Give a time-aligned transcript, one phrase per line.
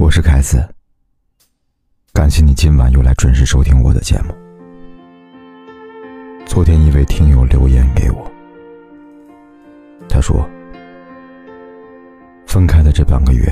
[0.00, 0.66] 我是凯子，
[2.14, 4.34] 感谢你今晚又来准时收听我的节目。
[6.46, 8.32] 昨天一位听友留言给我，
[10.08, 10.48] 他说
[12.48, 13.46] ：“分开的这半个月，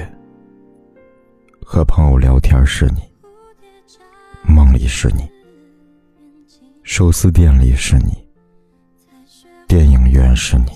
[1.60, 3.02] 和朋友聊天是你，
[4.42, 5.30] 梦里是你，
[6.82, 8.26] 寿司店里是你，
[9.66, 10.72] 电影院是你，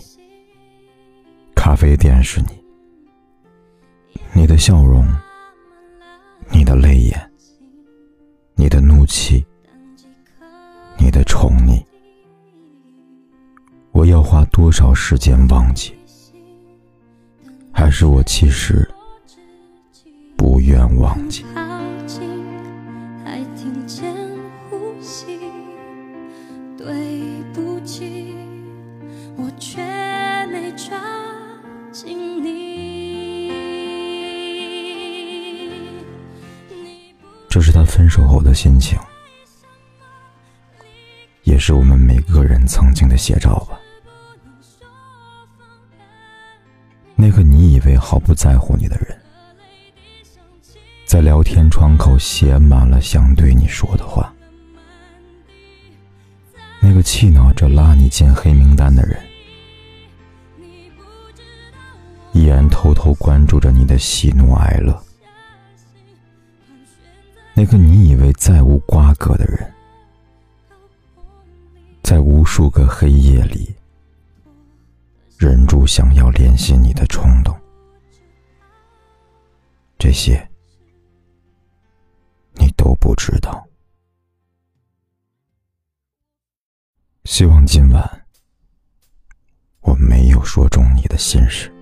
[1.55, 2.63] 咖啡店是你，
[4.35, 5.03] 你的笑容。”
[6.73, 7.31] 的泪眼，
[8.55, 9.45] 你的怒气，
[10.99, 11.85] 你的宠溺，
[13.91, 15.93] 我要花多少时间忘记？
[17.75, 18.89] 还是我其实
[20.35, 21.45] 不愿忘记？
[37.53, 38.99] 这是他分手后的心情，
[41.43, 43.79] 也是我们每个人曾经的写照吧。
[47.15, 49.21] 那个你以为毫不在乎你的人，
[51.05, 54.33] 在聊天窗口写满了想对你说的话；
[56.81, 59.21] 那个气恼着拉你进黑名单的人，
[62.33, 64.99] 依然偷偷关注着你的喜怒哀乐。
[67.65, 69.73] 那个你以为再无瓜葛的人，
[72.03, 73.73] 在无数个黑夜里，
[75.39, 77.57] 忍住想要联系你的冲动，
[79.97, 80.45] 这些
[82.55, 83.65] 你都不知道。
[87.27, 88.27] 希望今晚
[89.83, 91.73] 我没有说中你的心事。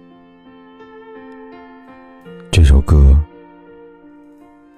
[2.53, 3.19] 这首歌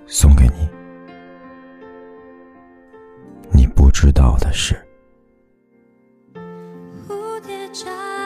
[0.06, 0.81] 送给你。
[3.92, 4.74] 知道的是。
[7.06, 8.21] 蝴蝶眨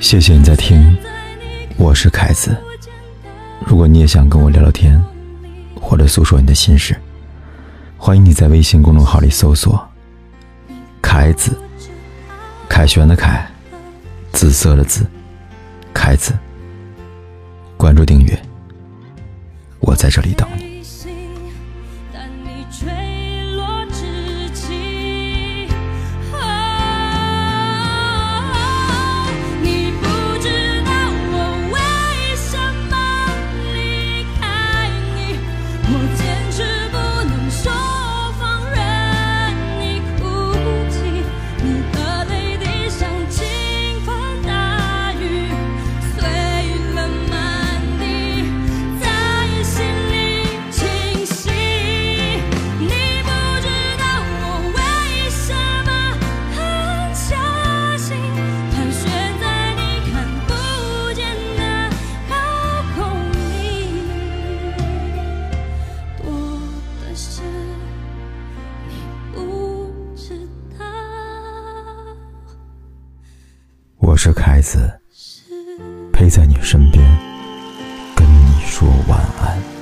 [0.00, 0.96] 谢谢你在听，
[1.76, 2.56] 我是凯子。
[3.66, 5.02] 如果你也想跟我聊聊天，
[5.80, 6.96] 或者诉说你的心事，
[7.96, 9.86] 欢迎你在微信公众号里搜索
[11.02, 11.58] “凯子”，
[12.70, 13.44] 凯旋的凯，
[14.32, 15.04] 紫色的紫，
[15.92, 16.32] 凯子。
[17.76, 18.40] 关注订阅，
[19.80, 20.77] 我在这里等你。
[74.00, 75.00] 我是凯子，
[76.12, 77.04] 陪在你身边，
[78.14, 79.77] 跟你说晚安。